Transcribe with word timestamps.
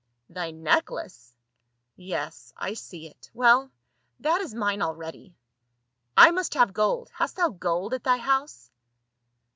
"Thy 0.35 0.49
necklace? 0.49 1.35
Yes, 1.95 2.53
I 2.57 2.73
see 2.73 3.05
it. 3.07 3.29
Well, 3.35 3.69
that 4.19 4.41
is 4.41 4.55
mine 4.55 4.81
already. 4.81 5.35
I 6.17 6.31
must 6.31 6.55
have 6.55 6.73
gold; 6.73 7.11
hast 7.13 7.35
thou 7.35 7.49
gold 7.49 7.93
at 7.93 8.03
thy 8.03 8.17
house 8.17 8.71